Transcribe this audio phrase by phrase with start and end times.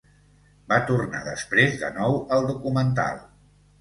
[0.73, 3.21] Va tornar després de nou al documental.